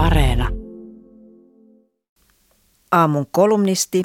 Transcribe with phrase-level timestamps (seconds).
[0.00, 0.48] Areena.
[2.92, 4.02] Aamun kolumnisti,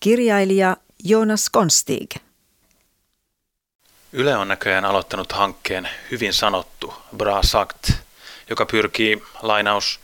[0.00, 2.10] kirjailija Jonas Konstig.
[4.12, 7.90] Yle on näköjään aloittanut hankkeen Hyvin sanottu, Bra sagt,
[8.50, 10.00] joka pyrkii, lainaus,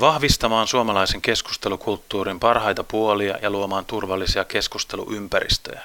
[0.00, 5.82] vahvistamaan suomalaisen keskustelukulttuurin parhaita puolia ja luomaan turvallisia keskusteluympäristöjä.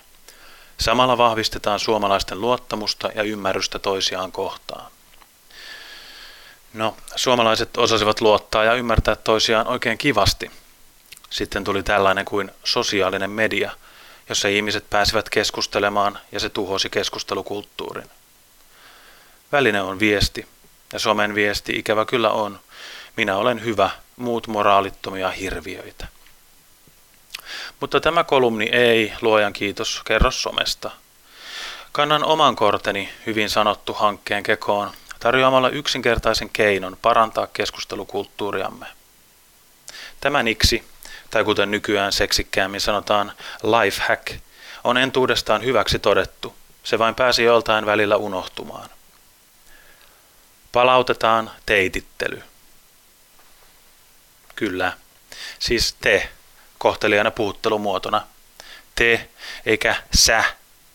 [0.79, 4.91] Samalla vahvistetaan suomalaisten luottamusta ja ymmärrystä toisiaan kohtaan.
[6.73, 10.51] No, suomalaiset osasivat luottaa ja ymmärtää toisiaan oikein kivasti.
[11.29, 13.71] Sitten tuli tällainen kuin sosiaalinen media,
[14.29, 18.09] jossa ihmiset pääsivät keskustelemaan ja se tuhosi keskustelukulttuurin.
[19.51, 20.47] Väline on viesti,
[20.93, 22.59] ja somen viesti ikävä kyllä on,
[23.17, 26.07] minä olen hyvä, muut moraalittomia hirviöitä.
[27.79, 30.91] Mutta tämä kolumni ei, luojan kiitos, kerro somesta.
[31.91, 38.85] Kannan oman korteni hyvin sanottu hankkeen kekoon tarjoamalla yksinkertaisen keinon parantaa keskustelukulttuuriamme.
[40.21, 40.83] Tämäniksi,
[41.29, 43.31] tai kuten nykyään seksikkäämmin sanotaan,
[43.63, 44.31] life hack,
[44.83, 46.55] on entuudestaan hyväksi todettu.
[46.83, 48.89] Se vain pääsi joltain välillä unohtumaan.
[50.71, 52.43] Palautetaan teitittely.
[54.55, 54.93] Kyllä,
[55.59, 56.29] siis te,
[56.77, 58.27] kohtelijana puhuttelumuotona.
[58.95, 59.29] Te,
[59.65, 60.43] eikä sä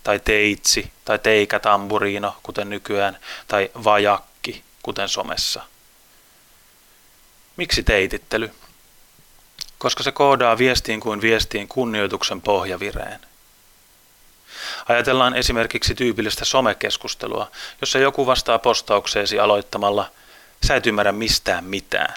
[0.06, 3.18] tai teitsi tai teikä tamburiino, kuten nykyään,
[3.48, 5.62] tai vajakki, kuten somessa.
[7.56, 8.50] Miksi teitittely?
[9.78, 13.20] Koska se koodaa viestiin kuin viestiin kunnioituksen pohjavireen.
[14.88, 20.10] Ajatellaan esimerkiksi tyypillistä somekeskustelua, jossa joku vastaa postaukseesi aloittamalla
[20.66, 22.14] Sä et ymmärrä mistään mitään.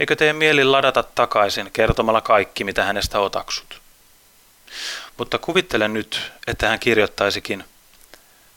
[0.00, 3.79] Eikö tee mieli ladata takaisin kertomalla kaikki, mitä hänestä otaksut?
[5.20, 7.64] Mutta kuvittele nyt, että hän kirjoittaisikin,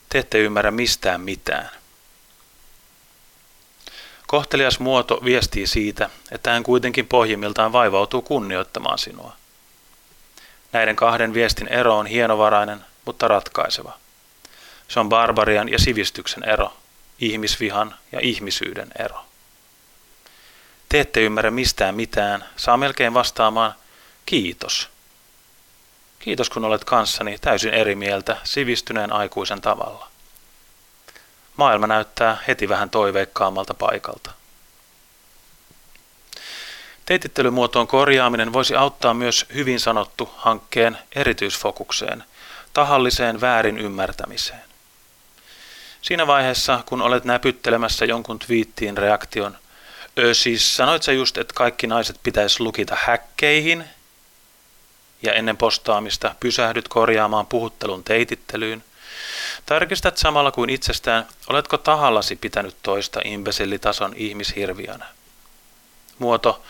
[0.08, 1.70] te ette ymmärrä mistään mitään.
[4.26, 9.36] Kohtelias muoto viestii siitä, että hän kuitenkin pohjimmiltaan vaivautuu kunnioittamaan sinua.
[10.72, 13.98] Näiden kahden viestin ero on hienovarainen, mutta ratkaiseva.
[14.88, 16.76] Se on barbarian ja sivistyksen ero,
[17.20, 19.24] ihmisvihan ja ihmisyyden ero.
[20.88, 23.74] Te ette ymmärrä mistään mitään, saa melkein vastaamaan
[24.26, 24.88] kiitos–
[26.24, 30.08] Kiitos kun olet kanssani täysin eri mieltä sivistyneen aikuisen tavalla.
[31.56, 34.30] Maailma näyttää heti vähän toiveikkaammalta paikalta.
[37.06, 42.24] Teitittelymuotoon korjaaminen voisi auttaa myös hyvin sanottu hankkeen erityisfokukseen,
[42.72, 44.62] tahalliseen väärin ymmärtämiseen.
[46.02, 49.56] Siinä vaiheessa, kun olet näpyttelemässä jonkun twiittiin reaktion,
[50.18, 53.84] Ö, siis sanoit sä just, että kaikki naiset pitäisi lukita häkkeihin,
[55.24, 58.84] ja ennen postaamista pysähdyt korjaamaan puhuttelun teitittelyyn.
[59.66, 65.06] Tarkistat samalla kuin itsestään, oletko tahallasi pitänyt toista imbesillitason ihmishirviönä.
[66.18, 66.62] Muoto,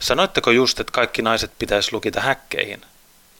[0.00, 2.82] sanoitteko just, että kaikki naiset pitäisi lukita häkkeihin?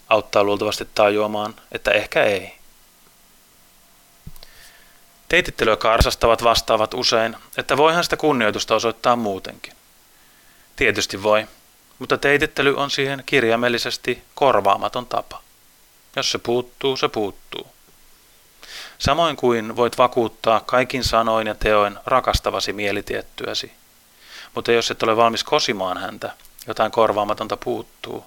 [0.09, 2.57] Auttaa luultavasti tajuamaan, että ehkä ei.
[5.29, 9.73] Teitittelyä karsastavat vastaavat usein, että voihan sitä kunnioitusta osoittaa muutenkin.
[10.77, 11.47] Tietysti voi,
[11.99, 15.43] mutta teitittely on siihen kirjaimellisesti korvaamaton tapa.
[16.17, 17.67] Jos se puuttuu, se puuttuu.
[18.99, 23.73] Samoin kuin voit vakuuttaa kaikin sanoin ja teoin rakastavasi mielitiettyäsi.
[24.55, 26.33] Mutta jos et ole valmis kosimaan häntä,
[26.67, 28.25] jotain korvaamatonta puuttuu.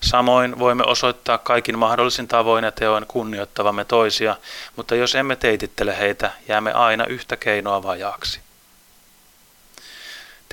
[0.00, 4.36] Samoin voimme osoittaa kaikin mahdollisin tavoin ja teoin kunnioittavamme toisia,
[4.76, 8.40] mutta jos emme teitittele heitä, jäämme aina yhtä keinoa vajaaksi.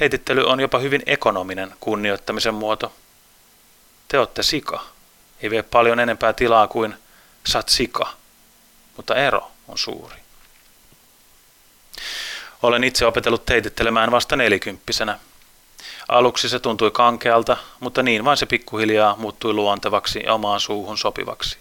[0.01, 2.93] Teitittely on jopa hyvin ekonominen kunnioittamisen muoto.
[4.07, 4.83] Te olette sika.
[5.41, 6.95] Ei vie paljon enempää tilaa kuin
[7.47, 8.13] sat sika,
[8.97, 10.15] mutta ero on suuri.
[12.63, 15.19] Olen itse opetellut teitittelemään vasta nelikymppisenä.
[16.07, 21.57] Aluksi se tuntui kankealta, mutta niin vain se pikkuhiljaa muuttui luontevaksi ja omaan suuhun sopivaksi.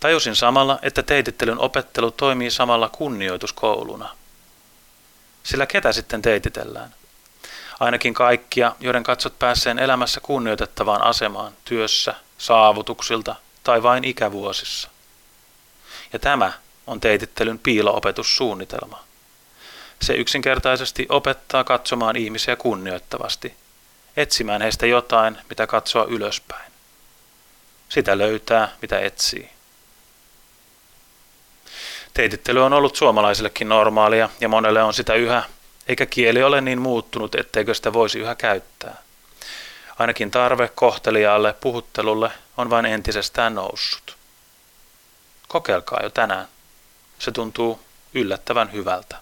[0.00, 4.16] Tajusin samalla, että teitittelyn opettelu toimii samalla kunnioituskouluna.
[5.42, 6.99] Sillä ketä sitten teititellään?
[7.80, 14.88] Ainakin kaikkia, joiden katsot päässeen elämässä kunnioitettavaan asemaan työssä, saavutuksilta tai vain ikävuosissa.
[16.12, 16.52] Ja tämä
[16.86, 19.04] on teitittelyn piiloopetussuunnitelma.
[20.02, 23.54] Se yksinkertaisesti opettaa katsomaan ihmisiä kunnioittavasti,
[24.16, 26.72] etsimään heistä jotain, mitä katsoa ylöspäin.
[27.88, 29.50] Sitä löytää, mitä etsii.
[32.14, 35.42] Teitittely on ollut suomalaisillekin normaalia ja monelle on sitä yhä,
[35.90, 39.02] eikä kieli ole niin muuttunut, etteikö sitä voisi yhä käyttää.
[39.98, 44.16] Ainakin tarve kohteliaalle puhuttelulle on vain entisestään noussut.
[45.48, 46.48] Kokeilkaa jo tänään.
[47.18, 47.80] Se tuntuu
[48.14, 49.16] yllättävän hyvältä.